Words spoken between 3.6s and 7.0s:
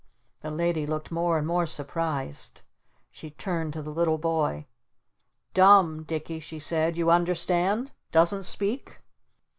to the little boy. "'Dumb,' Dicky," she said.